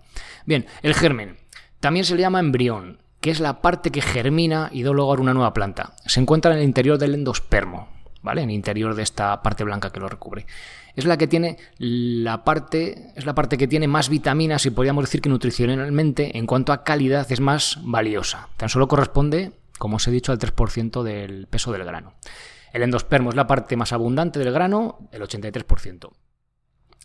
Bien, 0.45 0.65
el 0.81 0.93
germen. 0.93 1.37
También 1.79 2.05
se 2.05 2.15
le 2.15 2.21
llama 2.21 2.39
embrión 2.39 2.99
que 3.25 3.31
es 3.31 3.39
la 3.39 3.59
parte 3.59 3.89
que 3.89 4.03
germina 4.03 4.69
y 4.71 4.83
da 4.83 4.91
lugar 4.91 5.19
una 5.19 5.33
nueva 5.33 5.51
planta. 5.51 5.95
Se 6.05 6.19
encuentra 6.19 6.51
en 6.51 6.59
el 6.59 6.63
interior 6.63 6.99
del 6.99 7.15
endospermo, 7.15 7.87
¿vale? 8.21 8.43
En 8.43 8.51
el 8.51 8.55
interior 8.55 8.93
de 8.93 9.01
esta 9.01 9.41
parte 9.41 9.63
blanca 9.63 9.91
que 9.91 9.99
lo 9.99 10.07
recubre. 10.07 10.45
Es 10.95 11.05
la 11.05 11.17
que 11.17 11.25
tiene 11.25 11.57
la 11.79 12.43
parte, 12.43 13.13
es 13.15 13.25
la 13.25 13.33
parte 13.33 13.57
que 13.57 13.67
tiene 13.67 13.87
más 13.87 14.09
vitaminas 14.09 14.67
y 14.67 14.69
podríamos 14.69 15.05
decir 15.05 15.21
que 15.21 15.29
nutricionalmente, 15.29 16.37
en 16.37 16.45
cuanto 16.45 16.71
a 16.71 16.83
calidad, 16.83 17.25
es 17.31 17.39
más 17.39 17.79
valiosa. 17.81 18.49
Tan 18.57 18.69
solo 18.69 18.87
corresponde, 18.87 19.53
como 19.79 19.95
os 19.95 20.07
he 20.07 20.11
dicho, 20.11 20.31
al 20.31 20.37
3% 20.37 21.01
del 21.01 21.47
peso 21.47 21.71
del 21.71 21.83
grano. 21.83 22.13
El 22.73 22.83
endospermo 22.83 23.31
es 23.31 23.35
la 23.35 23.47
parte 23.47 23.75
más 23.75 23.91
abundante 23.91 24.37
del 24.37 24.53
grano, 24.53 25.09
el 25.11 25.23
83%. 25.23 26.11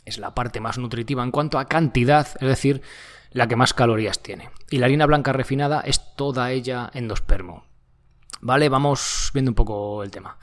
Es 0.05 0.19
la 0.19 0.35
parte 0.35 0.61
más 0.61 0.77
nutritiva 0.77 1.25
en 1.25 1.31
cuanto 1.31 1.59
a 1.59 1.65
cantidad, 1.65 2.29
es 2.39 2.47
decir, 2.47 2.83
la 3.31 3.49
que 3.49 3.57
más 3.57 3.75
calorías 3.75 4.23
tiene. 4.23 4.51
Y 4.71 4.79
la 4.79 4.87
harina 4.87 5.07
blanca 5.07 5.33
refinada 5.33 5.81
es 5.81 6.15
toda 6.17 6.51
ella 6.51 6.91
endospermo. 6.95 7.65
Vale, 8.41 8.69
vamos 8.69 9.31
viendo 9.35 9.51
un 9.51 9.55
poco 9.55 10.03
el 10.03 10.11
tema. 10.11 10.39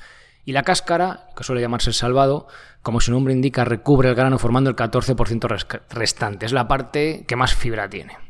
Y 0.45 0.53
la 0.53 0.63
cáscara, 0.63 1.27
que 1.35 1.43
suele 1.43 1.61
llamarse 1.61 1.89
el 1.89 1.93
salvado, 1.93 2.47
como 2.81 3.01
su 3.01 3.11
nombre 3.11 3.33
indica, 3.33 3.65
recubre 3.65 4.09
el 4.09 4.15
grano 4.15 4.39
formando 4.39 4.69
el 4.69 4.75
14% 4.75 5.81
restante. 5.89 6.45
Es 6.45 6.53
la 6.53 6.67
parte 6.67 7.25
que 7.27 7.35
más 7.35 7.53
fibra 7.53 7.89
tiene. 7.89 8.26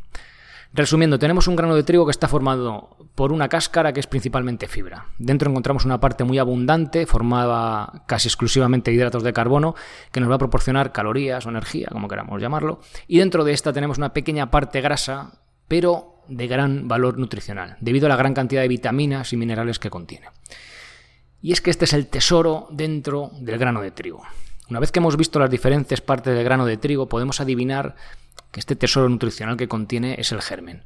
Resumiendo, 0.77 1.17
tenemos 1.17 1.47
un 1.47 1.55
grano 1.55 1.73
de 1.73 1.81
trigo 1.81 2.05
que 2.05 2.11
está 2.11 2.27
formado 2.27 2.95
por 3.15 3.31
una 3.31 3.49
cáscara 3.49 3.93
que 3.93 3.99
es 3.99 4.05
principalmente 4.05 4.67
fibra. 4.67 5.07
Dentro 5.17 5.49
encontramos 5.49 5.85
una 5.85 5.99
parte 5.99 6.23
muy 6.23 6.37
abundante, 6.37 7.07
formada 7.07 8.03
casi 8.05 8.27
exclusivamente 8.27 8.91
de 8.91 8.97
hidratos 8.97 9.23
de 9.23 9.33
carbono, 9.33 9.73
que 10.11 10.19
nos 10.19 10.29
va 10.29 10.35
a 10.35 10.37
proporcionar 10.37 10.91
calorías 10.91 11.47
o 11.47 11.49
energía, 11.49 11.87
como 11.91 12.07
queramos 12.07 12.39
llamarlo. 12.39 12.79
Y 13.07 13.17
dentro 13.17 13.43
de 13.43 13.53
esta 13.53 13.73
tenemos 13.73 13.97
una 13.97 14.13
pequeña 14.13 14.51
parte 14.51 14.81
grasa, 14.81 15.41
pero 15.67 16.21
de 16.27 16.45
gran 16.45 16.87
valor 16.87 17.17
nutricional, 17.17 17.77
debido 17.81 18.05
a 18.05 18.09
la 18.09 18.15
gran 18.15 18.35
cantidad 18.35 18.61
de 18.61 18.67
vitaminas 18.67 19.33
y 19.33 19.37
minerales 19.37 19.79
que 19.79 19.89
contiene. 19.89 20.27
Y 21.41 21.53
es 21.53 21.61
que 21.61 21.71
este 21.71 21.85
es 21.85 21.93
el 21.93 22.05
tesoro 22.05 22.67
dentro 22.69 23.31
del 23.39 23.57
grano 23.57 23.81
de 23.81 23.89
trigo. 23.89 24.21
Una 24.69 24.79
vez 24.79 24.91
que 24.91 24.99
hemos 24.99 25.17
visto 25.17 25.39
las 25.39 25.49
diferentes 25.49 26.01
partes 26.01 26.35
del 26.35 26.43
grano 26.43 26.65
de 26.65 26.77
trigo, 26.77 27.07
podemos 27.07 27.39
adivinar 27.39 27.95
que 28.51 28.59
este 28.59 28.75
tesoro 28.75 29.07
nutricional 29.09 29.57
que 29.57 29.67
contiene 29.67 30.15
es 30.19 30.31
el 30.31 30.41
germen. 30.41 30.83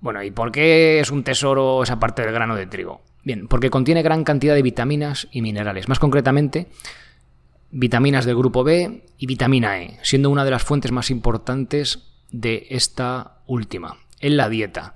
Bueno, 0.00 0.22
¿y 0.22 0.30
por 0.30 0.52
qué 0.52 1.00
es 1.00 1.10
un 1.10 1.24
tesoro 1.24 1.82
esa 1.82 1.98
parte 1.98 2.22
del 2.22 2.32
grano 2.32 2.54
de 2.54 2.66
trigo? 2.66 3.02
Bien, 3.24 3.48
porque 3.48 3.70
contiene 3.70 4.02
gran 4.02 4.24
cantidad 4.24 4.54
de 4.54 4.62
vitaminas 4.62 5.28
y 5.30 5.42
minerales, 5.42 5.88
más 5.88 5.98
concretamente 5.98 6.68
vitaminas 7.70 8.24
del 8.24 8.36
grupo 8.36 8.64
B 8.64 9.04
y 9.18 9.26
vitamina 9.26 9.82
E, 9.82 9.98
siendo 10.02 10.30
una 10.30 10.44
de 10.44 10.50
las 10.50 10.62
fuentes 10.62 10.92
más 10.92 11.10
importantes 11.10 12.08
de 12.30 12.66
esta 12.70 13.42
última, 13.46 13.98
en 14.20 14.36
la 14.36 14.48
dieta. 14.48 14.94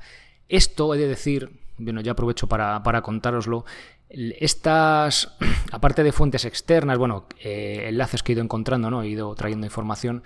Esto 0.49 0.95
he 0.95 0.99
de 0.99 1.09
decir, 1.09 1.51
bueno, 1.79 2.01
ya 2.01 2.13
aprovecho 2.13 2.47
para, 2.47 2.83
para 2.83 3.03
contároslo, 3.03 3.65
estas, 4.13 5.35
aparte 5.73 6.03
de 6.03 6.13
fuentes 6.13 6.45
externas, 6.45 6.99
bueno, 6.99 7.27
eh, 7.43 7.87
enlaces 7.89 8.23
que 8.23 8.33
he 8.33 8.35
ido 8.35 8.43
encontrando, 8.43 8.91
¿no? 8.91 9.03
he 9.03 9.09
ido 9.09 9.35
trayendo 9.35 9.67
información, 9.67 10.23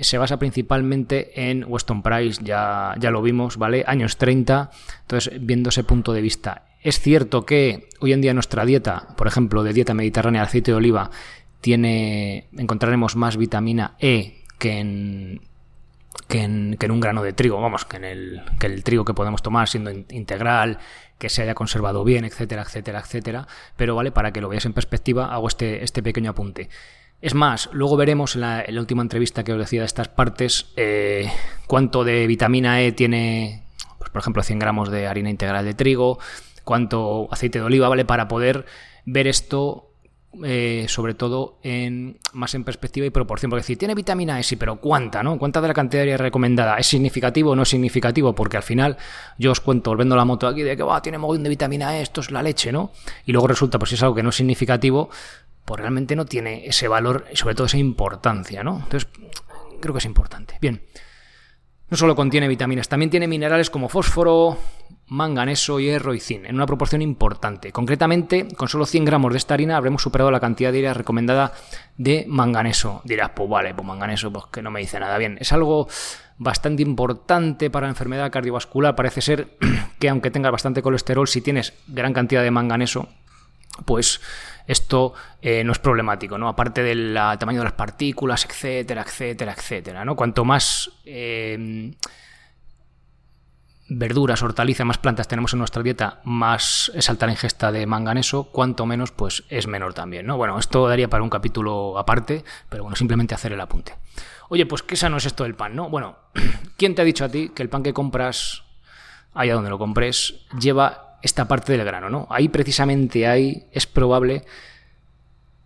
se 0.00 0.18
basa 0.18 0.38
principalmente 0.38 1.48
en 1.48 1.64
Weston 1.66 2.02
Price, 2.02 2.42
ya, 2.44 2.94
ya 2.98 3.10
lo 3.10 3.22
vimos, 3.22 3.56
¿vale? 3.56 3.84
Años 3.86 4.18
30, 4.18 4.70
entonces 5.02 5.32
viendo 5.40 5.70
ese 5.70 5.84
punto 5.84 6.12
de 6.12 6.20
vista. 6.20 6.66
Es 6.82 7.00
cierto 7.00 7.46
que 7.46 7.88
hoy 8.00 8.12
en 8.12 8.20
día 8.20 8.34
nuestra 8.34 8.64
dieta, 8.64 9.08
por 9.16 9.26
ejemplo, 9.26 9.62
de 9.62 9.72
dieta 9.72 9.94
mediterránea, 9.94 10.42
aceite 10.42 10.70
de 10.70 10.76
oliva, 10.76 11.10
tiene, 11.60 12.48
encontraremos 12.56 13.16
más 13.16 13.36
vitamina 13.36 13.96
E 13.98 14.44
que 14.58 14.78
en, 14.78 15.40
que 16.28 16.42
en, 16.42 16.76
un 16.90 17.00
grano 17.00 17.22
de 17.22 17.32
trigo, 17.32 17.60
vamos, 17.60 17.84
que 17.84 17.96
en 17.98 18.04
el, 18.04 18.42
que 18.58 18.66
el 18.66 18.82
trigo 18.82 19.04
que 19.04 19.14
podemos 19.14 19.42
tomar 19.42 19.68
siendo 19.68 19.90
integral, 19.90 20.78
que 21.18 21.28
se 21.28 21.42
haya 21.42 21.54
conservado 21.54 22.04
bien, 22.04 22.24
etcétera, 22.24 22.62
etcétera, 22.62 23.00
etcétera. 23.00 23.46
Pero 23.76 23.94
vale, 23.94 24.12
para 24.12 24.32
que 24.32 24.40
lo 24.40 24.48
veáis 24.48 24.66
en 24.66 24.72
perspectiva, 24.72 25.32
hago 25.32 25.48
este, 25.48 25.84
este 25.84 26.02
pequeño 26.02 26.30
apunte. 26.30 26.68
Es 27.22 27.34
más, 27.34 27.70
luego 27.72 27.96
veremos 27.96 28.34
en 28.34 28.42
la, 28.42 28.64
última 28.78 29.02
entrevista 29.02 29.42
que 29.42 29.52
os 29.52 29.58
decía 29.58 29.80
de 29.80 29.86
estas 29.86 30.08
partes 30.08 30.72
eh, 30.76 31.30
cuánto 31.66 32.04
de 32.04 32.26
vitamina 32.26 32.82
E 32.82 32.92
tiene, 32.92 33.64
pues, 33.98 34.10
por 34.10 34.20
ejemplo, 34.20 34.42
100 34.42 34.58
gramos 34.58 34.90
de 34.90 35.06
harina 35.06 35.30
integral 35.30 35.64
de 35.64 35.74
trigo, 35.74 36.18
cuánto 36.64 37.28
aceite 37.30 37.58
de 37.58 37.64
oliva, 37.64 37.88
¿vale? 37.88 38.04
Para 38.04 38.28
poder 38.28 38.66
ver 39.06 39.26
esto 39.26 39.90
eh, 40.44 40.86
sobre 40.88 41.14
todo 41.14 41.58
en 41.62 42.18
más 42.32 42.54
en 42.54 42.64
perspectiva 42.64 43.06
y 43.06 43.10
proporción. 43.10 43.50
Porque 43.50 43.62
decir, 43.62 43.78
tiene 43.78 43.94
vitamina 43.94 44.38
E, 44.38 44.42
sí, 44.42 44.56
pero 44.56 44.76
¿cuánta? 44.76 45.22
¿no? 45.22 45.38
¿Cuánta 45.38 45.60
de 45.60 45.68
la 45.68 45.74
cantidad 45.74 46.16
recomendada? 46.18 46.76
¿Es 46.76 46.86
significativo 46.86 47.50
o 47.50 47.56
no 47.56 47.62
es 47.62 47.68
significativo? 47.68 48.34
Porque 48.34 48.56
al 48.56 48.62
final 48.62 48.96
yo 49.38 49.52
os 49.52 49.60
cuento, 49.60 49.90
volviendo 49.90 50.16
la 50.16 50.24
moto 50.24 50.46
aquí, 50.46 50.62
de 50.62 50.76
que 50.76 50.82
va, 50.82 51.00
tiene 51.02 51.18
mogollón 51.18 51.44
de 51.44 51.50
vitamina 51.50 51.96
E, 51.98 52.02
esto 52.02 52.20
es 52.20 52.30
la 52.30 52.42
leche, 52.42 52.72
¿no? 52.72 52.92
Y 53.24 53.32
luego 53.32 53.46
resulta, 53.46 53.78
pues 53.78 53.90
si 53.90 53.94
es 53.94 54.02
algo 54.02 54.14
que 54.14 54.22
no 54.22 54.30
es 54.30 54.36
significativo, 54.36 55.10
pues 55.64 55.80
realmente 55.80 56.16
no 56.16 56.24
tiene 56.24 56.66
ese 56.66 56.88
valor 56.88 57.26
y 57.32 57.36
sobre 57.36 57.54
todo 57.54 57.66
esa 57.66 57.78
importancia, 57.78 58.62
¿no? 58.62 58.76
Entonces, 58.84 59.08
creo 59.80 59.92
que 59.92 59.98
es 59.98 60.04
importante. 60.04 60.56
Bien. 60.60 60.82
No 61.88 61.96
solo 61.96 62.16
contiene 62.16 62.48
vitaminas, 62.48 62.88
también 62.88 63.10
tiene 63.10 63.28
minerales 63.28 63.70
como 63.70 63.88
fósforo, 63.88 64.58
manganeso, 65.08 65.78
hierro 65.78 66.14
y 66.14 66.20
zinc, 66.20 66.44
en 66.46 66.54
una 66.56 66.66
proporción 66.66 67.00
importante. 67.00 67.70
Concretamente, 67.72 68.48
con 68.56 68.68
solo 68.68 68.86
100 68.86 69.04
gramos 69.04 69.32
de 69.32 69.38
esta 69.38 69.54
harina 69.54 69.76
habremos 69.76 70.02
superado 70.02 70.30
la 70.30 70.40
cantidad 70.40 70.72
diaria 70.72 70.94
recomendada 70.94 71.52
de 71.96 72.24
manganeso. 72.28 73.02
Dirás, 73.04 73.30
pues 73.34 73.48
vale, 73.48 73.74
pues 73.74 73.86
manganeso, 73.86 74.32
pues 74.32 74.46
que 74.46 74.62
no 74.62 74.70
me 74.70 74.80
dice 74.80 74.98
nada. 74.98 75.16
Bien, 75.18 75.38
es 75.40 75.52
algo 75.52 75.88
bastante 76.38 76.82
importante 76.82 77.70
para 77.70 77.86
la 77.86 77.90
enfermedad 77.90 78.32
cardiovascular. 78.32 78.96
Parece 78.96 79.20
ser 79.20 79.48
que 79.98 80.08
aunque 80.08 80.30
tengas 80.30 80.52
bastante 80.52 80.82
colesterol, 80.82 81.28
si 81.28 81.40
tienes 81.40 81.72
gran 81.86 82.12
cantidad 82.12 82.42
de 82.42 82.50
manganeso, 82.50 83.08
pues 83.84 84.20
esto 84.66 85.14
eh, 85.40 85.62
no 85.62 85.70
es 85.70 85.78
problemático, 85.78 86.36
¿no? 86.38 86.48
Aparte 86.48 86.82
del 86.82 87.14
tamaño 87.38 87.60
de 87.60 87.64
las 87.64 87.74
partículas, 87.74 88.44
etcétera, 88.44 89.02
etcétera, 89.02 89.52
etcétera, 89.52 90.04
¿no? 90.04 90.16
Cuanto 90.16 90.44
más 90.44 90.90
eh, 91.04 91.92
verduras, 93.88 94.42
hortalizas, 94.42 94.86
más 94.86 94.98
plantas 94.98 95.28
tenemos 95.28 95.52
en 95.52 95.60
nuestra 95.60 95.82
dieta, 95.82 96.20
más 96.24 96.90
es 96.94 97.08
alta 97.08 97.26
la 97.26 97.32
ingesta 97.32 97.70
de 97.70 97.86
manganeso, 97.86 98.44
cuanto 98.44 98.86
menos, 98.86 99.12
pues 99.12 99.44
es 99.48 99.66
menor 99.66 99.94
también, 99.94 100.26
¿no? 100.26 100.36
Bueno, 100.36 100.58
esto 100.58 100.88
daría 100.88 101.08
para 101.08 101.22
un 101.22 101.30
capítulo 101.30 101.98
aparte, 101.98 102.44
pero 102.68 102.82
bueno, 102.82 102.96
simplemente 102.96 103.34
hacer 103.34 103.52
el 103.52 103.60
apunte. 103.60 103.94
Oye, 104.48 104.66
pues 104.66 104.82
qué 104.82 104.96
sano 104.96 105.16
es 105.16 105.26
esto 105.26 105.44
del 105.44 105.54
pan, 105.54 105.76
¿no? 105.76 105.88
Bueno, 105.88 106.16
¿quién 106.76 106.94
te 106.94 107.02
ha 107.02 107.04
dicho 107.04 107.24
a 107.24 107.28
ti 107.28 107.50
que 107.54 107.62
el 107.62 107.68
pan 107.68 107.82
que 107.82 107.92
compras, 107.92 108.64
allá 109.34 109.54
donde 109.54 109.70
lo 109.70 109.78
compres, 109.78 110.34
lleva 110.58 111.18
esta 111.22 111.46
parte 111.46 111.72
del 111.72 111.84
grano, 111.84 112.10
¿no? 112.10 112.26
Ahí 112.30 112.48
precisamente 112.48 113.26
ahí 113.26 113.66
es 113.72 113.86
probable 113.86 114.44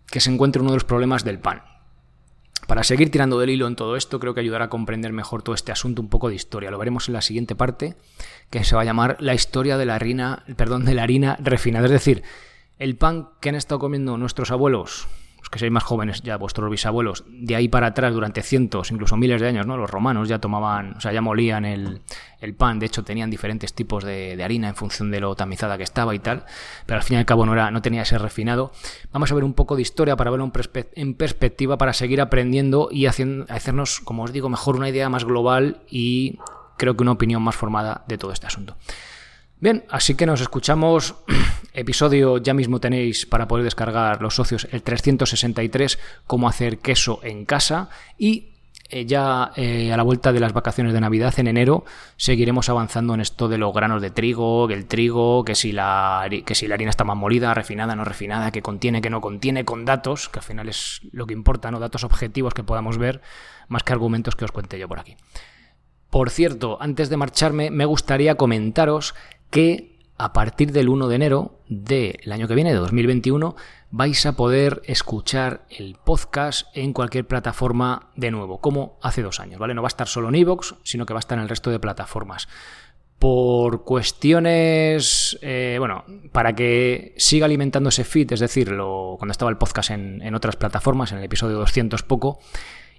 que 0.07 0.19
se 0.19 0.31
encuentre 0.31 0.61
uno 0.61 0.71
de 0.71 0.77
los 0.77 0.83
problemas 0.83 1.23
del 1.23 1.39
pan. 1.39 1.63
Para 2.71 2.85
seguir 2.85 3.11
tirando 3.11 3.37
del 3.37 3.49
hilo 3.49 3.67
en 3.67 3.75
todo 3.75 3.97
esto, 3.97 4.17
creo 4.17 4.33
que 4.33 4.39
ayudará 4.39 4.63
a 4.63 4.69
comprender 4.69 5.11
mejor 5.11 5.43
todo 5.43 5.53
este 5.53 5.73
asunto 5.73 6.01
un 6.01 6.07
poco 6.07 6.29
de 6.29 6.35
historia. 6.35 6.71
Lo 6.71 6.77
veremos 6.77 7.09
en 7.09 7.13
la 7.13 7.21
siguiente 7.21 7.53
parte, 7.53 7.97
que 8.49 8.63
se 8.63 8.75
va 8.75 8.83
a 8.83 8.85
llamar 8.85 9.17
la 9.19 9.33
historia 9.33 9.77
de 9.77 9.85
la 9.85 9.95
harina, 9.95 10.45
perdón, 10.55 10.85
de 10.85 10.93
la 10.93 11.03
harina 11.03 11.35
refinada. 11.41 11.87
Es 11.87 11.91
decir, 11.91 12.23
el 12.79 12.95
pan 12.95 13.27
que 13.41 13.49
han 13.49 13.55
estado 13.55 13.79
comiendo 13.79 14.17
nuestros 14.17 14.51
abuelos 14.51 15.09
que 15.49 15.59
sois 15.59 15.71
más 15.71 15.83
jóvenes, 15.83 16.21
ya 16.21 16.37
vuestros 16.37 16.69
bisabuelos, 16.69 17.23
de 17.27 17.55
ahí 17.55 17.67
para 17.67 17.87
atrás 17.87 18.13
durante 18.13 18.41
cientos, 18.41 18.91
incluso 18.91 19.17
miles 19.17 19.41
de 19.41 19.47
años, 19.47 19.65
¿no? 19.65 19.77
Los 19.77 19.89
romanos 19.89 20.29
ya 20.29 20.39
tomaban, 20.39 20.93
o 20.97 21.01
sea, 21.01 21.11
ya 21.11 21.21
molían 21.21 21.65
el, 21.65 22.01
pan, 22.57 22.79
de 22.79 22.85
hecho 22.85 23.03
tenían 23.03 23.29
diferentes 23.29 23.73
tipos 23.73 24.03
de, 24.03 24.41
harina 24.43 24.69
en 24.69 24.75
función 24.75 25.11
de 25.11 25.19
lo 25.19 25.35
tamizada 25.35 25.77
que 25.77 25.83
estaba 25.83 26.15
y 26.15 26.19
tal, 26.19 26.45
pero 26.85 26.97
al 26.97 27.03
fin 27.03 27.17
y 27.17 27.19
al 27.19 27.25
cabo 27.25 27.45
no, 27.45 27.53
era, 27.53 27.71
no 27.71 27.81
tenía 27.81 28.03
ese 28.03 28.17
refinado. 28.17 28.71
Vamos 29.11 29.31
a 29.31 29.35
ver 29.35 29.43
un 29.43 29.53
poco 29.53 29.75
de 29.75 29.81
historia 29.81 30.15
para 30.15 30.31
verlo 30.31 30.51
en 30.95 31.13
perspectiva, 31.15 31.77
para 31.77 31.93
seguir 31.93 32.21
aprendiendo 32.21 32.89
y 32.91 33.05
hacernos, 33.05 33.99
como 33.99 34.23
os 34.23 34.33
digo, 34.33 34.49
mejor 34.49 34.75
una 34.75 34.89
idea 34.89 35.09
más 35.09 35.25
global 35.25 35.81
y 35.89 36.39
creo 36.77 36.95
que 36.95 37.03
una 37.03 37.11
opinión 37.11 37.41
más 37.41 37.55
formada 37.55 38.03
de 38.07 38.17
todo 38.17 38.31
este 38.31 38.47
asunto. 38.47 38.75
Bien, 39.61 39.85
así 39.89 40.15
que 40.15 40.25
nos 40.25 40.41
escuchamos. 40.41 41.13
Episodio 41.73 42.39
ya 42.39 42.55
mismo 42.55 42.79
tenéis 42.79 43.27
para 43.27 43.47
poder 43.47 43.63
descargar 43.63 44.19
los 44.19 44.33
socios 44.33 44.67
el 44.71 44.81
363, 44.81 45.99
cómo 46.25 46.49
hacer 46.49 46.79
queso 46.79 47.19
en 47.21 47.45
casa. 47.45 47.89
Y 48.17 48.53
eh, 48.89 49.05
ya 49.05 49.51
eh, 49.55 49.93
a 49.93 49.97
la 49.97 50.01
vuelta 50.01 50.33
de 50.33 50.39
las 50.39 50.51
vacaciones 50.51 50.93
de 50.93 50.99
Navidad 50.99 51.35
en 51.37 51.45
enero 51.45 51.85
seguiremos 52.17 52.69
avanzando 52.69 53.13
en 53.13 53.21
esto 53.21 53.47
de 53.49 53.59
los 53.59 53.71
granos 53.71 54.01
de 54.01 54.09
trigo, 54.09 54.67
que 54.67 54.73
el 54.73 54.87
trigo, 54.87 55.45
que 55.45 55.53
si 55.53 55.71
la, 55.71 56.27
que 56.43 56.55
si 56.55 56.67
la 56.67 56.73
harina 56.73 56.89
está 56.89 57.03
más 57.03 57.15
molida, 57.15 57.53
refinada, 57.53 57.95
no 57.95 58.03
refinada, 58.03 58.49
que 58.49 58.63
contiene, 58.63 58.99
que 58.99 59.11
no 59.11 59.21
contiene, 59.21 59.63
con 59.63 59.85
datos, 59.85 60.27
que 60.27 60.39
al 60.39 60.43
final 60.43 60.69
es 60.69 61.01
lo 61.11 61.27
que 61.27 61.35
importa, 61.35 61.69
¿no? 61.69 61.79
Datos 61.79 62.03
objetivos 62.03 62.55
que 62.55 62.63
podamos 62.63 62.97
ver, 62.97 63.21
más 63.67 63.83
que 63.83 63.93
argumentos 63.93 64.35
que 64.35 64.43
os 64.43 64.51
cuente 64.51 64.79
yo 64.79 64.87
por 64.87 64.99
aquí. 64.99 65.15
Por 66.09 66.29
cierto, 66.29 66.77
antes 66.81 67.09
de 67.09 67.15
marcharme, 67.15 67.71
me 67.71 67.85
gustaría 67.85 68.35
comentaros 68.35 69.15
que 69.51 69.91
a 70.17 70.33
partir 70.33 70.71
del 70.71 70.89
1 70.89 71.07
de 71.07 71.15
enero 71.15 71.59
del 71.67 72.31
año 72.31 72.47
que 72.47 72.55
viene, 72.55 72.71
de 72.71 72.77
2021, 72.77 73.55
vais 73.89 74.25
a 74.25 74.35
poder 74.35 74.81
escuchar 74.85 75.65
el 75.69 75.95
podcast 75.95 76.67
en 76.75 76.93
cualquier 76.93 77.25
plataforma 77.25 78.11
de 78.15 78.31
nuevo, 78.31 78.61
como 78.61 78.99
hace 79.01 79.23
dos 79.23 79.39
años, 79.39 79.59
¿vale? 79.59 79.73
No 79.73 79.81
va 79.81 79.87
a 79.87 79.89
estar 79.89 80.07
solo 80.07 80.29
en 80.29 80.35
iVoox, 80.35 80.75
sino 80.83 81.05
que 81.05 81.13
va 81.13 81.17
a 81.17 81.21
estar 81.21 81.37
en 81.37 81.43
el 81.43 81.49
resto 81.49 81.71
de 81.71 81.79
plataformas. 81.79 82.47
Por 83.17 83.83
cuestiones, 83.83 85.37
eh, 85.41 85.75
bueno, 85.79 86.05
para 86.31 86.53
que 86.53 87.13
siga 87.17 87.45
alimentando 87.45 87.89
ese 87.89 88.03
feed, 88.03 88.33
es 88.33 88.39
decir, 88.39 88.67
cuando 88.67 89.31
estaba 89.31 89.51
el 89.51 89.57
podcast 89.57 89.89
en, 89.91 90.21
en 90.21 90.35
otras 90.35 90.55
plataformas, 90.55 91.11
en 91.11 91.17
el 91.17 91.23
episodio 91.23 91.57
200 91.57 92.03
poco, 92.03 92.39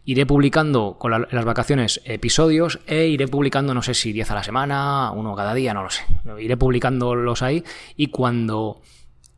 Iré 0.05 0.27
publicando 0.27 0.97
con 0.99 1.13
las 1.13 1.45
vacaciones 1.45 2.01
episodios 2.05 2.81
e 2.87 3.07
iré 3.07 3.29
publicando, 3.29 3.73
no 3.73 3.83
sé 3.83 3.95
si 3.95 4.13
10 4.13 4.33
a 4.33 4.35
la 4.35 4.43
semana, 4.43 5.13
uno 5.13 5.37
cada 5.37 5.55
día, 5.55 5.75
no 5.75 5.85
lo 5.85 5.91
sé. 5.91 6.03
Iré 6.41 6.57
publicándolos 6.57 7.43
ahí 7.43 7.63
y 7.97 8.09
cuando 8.09 8.83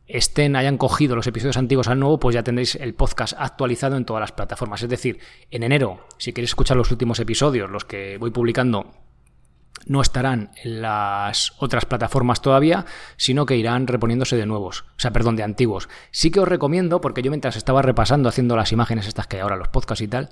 estén, 0.07 0.55
hayan 0.55 0.77
cogido 0.77 1.15
los 1.15 1.27
episodios 1.27 1.57
antiguos 1.57 1.87
al 1.87 1.99
nuevo, 1.99 2.19
pues 2.19 2.33
ya 2.33 2.43
tendréis 2.43 2.75
el 2.75 2.93
podcast 2.95 3.33
actualizado 3.37 3.95
en 3.97 4.05
todas 4.05 4.21
las 4.21 4.31
plataformas. 4.31 4.81
Es 4.81 4.89
decir, 4.89 5.19
en 5.51 5.63
enero, 5.63 6.05
si 6.17 6.33
queréis 6.33 6.51
escuchar 6.51 6.77
los 6.77 6.91
últimos 6.91 7.19
episodios, 7.19 7.69
los 7.69 7.85
que 7.85 8.17
voy 8.17 8.31
publicando 8.31 8.91
no 9.85 10.01
estarán 10.01 10.51
en 10.63 10.81
las 10.81 11.53
otras 11.59 11.85
plataformas 11.85 12.41
todavía, 12.41 12.85
sino 13.17 13.45
que 13.45 13.57
irán 13.57 13.87
reponiéndose 13.87 14.35
de 14.35 14.45
nuevos, 14.45 14.85
o 14.97 14.99
sea, 14.99 15.11
perdón, 15.11 15.35
de 15.35 15.43
antiguos. 15.43 15.89
Sí 16.11 16.31
que 16.31 16.39
os 16.39 16.47
recomiendo, 16.47 17.01
porque 17.01 17.21
yo 17.21 17.31
mientras 17.31 17.55
estaba 17.55 17.81
repasando, 17.81 18.29
haciendo 18.29 18.55
las 18.55 18.71
imágenes 18.71 19.07
estas 19.07 19.27
que 19.27 19.37
hay 19.37 19.41
ahora, 19.43 19.57
los 19.57 19.67
podcasts 19.67 20.01
y 20.01 20.07
tal, 20.07 20.29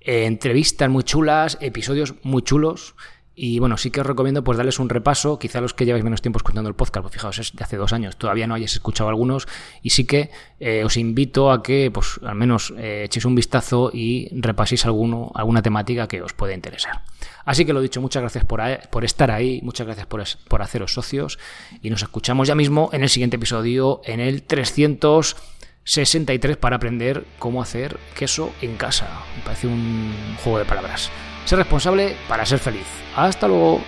eh, 0.00 0.26
entrevistas 0.26 0.88
muy 0.88 1.04
chulas, 1.04 1.58
episodios 1.60 2.14
muy 2.22 2.42
chulos, 2.42 2.94
y 3.34 3.58
bueno, 3.58 3.78
sí 3.78 3.90
que 3.90 4.00
os 4.00 4.06
recomiendo 4.06 4.44
pues 4.44 4.58
darles 4.58 4.78
un 4.78 4.90
repaso, 4.90 5.38
quizá 5.38 5.60
los 5.60 5.72
que 5.72 5.86
lleváis 5.86 6.04
menos 6.04 6.20
tiempo 6.20 6.38
escuchando 6.38 6.68
el 6.68 6.74
podcast, 6.74 7.02
pues 7.02 7.14
fijaos, 7.14 7.38
es 7.38 7.56
de 7.56 7.64
hace 7.64 7.76
dos 7.76 7.92
años, 7.92 8.16
todavía 8.16 8.46
no 8.46 8.54
hayáis 8.54 8.74
escuchado 8.74 9.08
algunos, 9.08 9.48
y 9.82 9.90
sí 9.90 10.04
que 10.04 10.30
eh, 10.60 10.84
os 10.84 10.98
invito 10.98 11.50
a 11.50 11.62
que 11.62 11.90
pues 11.90 12.20
al 12.22 12.34
menos 12.34 12.74
eh, 12.76 13.04
echéis 13.04 13.24
un 13.24 13.34
vistazo 13.34 13.90
y 13.92 14.28
repaséis 14.32 14.84
alguno, 14.84 15.32
alguna 15.34 15.62
temática 15.62 16.08
que 16.08 16.20
os 16.20 16.34
pueda 16.34 16.54
interesar. 16.54 17.02
Así 17.44 17.64
que 17.64 17.72
lo 17.72 17.80
dicho, 17.80 18.02
muchas 18.02 18.20
gracias 18.20 18.44
por, 18.44 18.60
por 18.90 19.04
estar 19.04 19.30
ahí, 19.30 19.60
muchas 19.62 19.86
gracias 19.86 20.06
por, 20.06 20.22
por 20.48 20.62
haceros 20.62 20.92
socios, 20.92 21.38
y 21.80 21.88
nos 21.88 22.02
escuchamos 22.02 22.48
ya 22.48 22.54
mismo 22.54 22.90
en 22.92 23.02
el 23.02 23.08
siguiente 23.08 23.36
episodio, 23.36 24.02
en 24.04 24.20
el 24.20 24.42
363, 24.42 26.58
para 26.58 26.76
aprender 26.76 27.24
cómo 27.38 27.62
hacer 27.62 27.96
queso 28.14 28.52
en 28.60 28.76
casa. 28.76 29.08
Me 29.38 29.44
parece 29.44 29.68
un 29.68 30.12
juego 30.42 30.58
de 30.58 30.66
palabras. 30.66 31.10
Ser 31.44 31.58
responsable 31.58 32.16
para 32.28 32.46
ser 32.46 32.58
feliz. 32.58 32.86
Hasta 33.16 33.48
luego. 33.48 33.80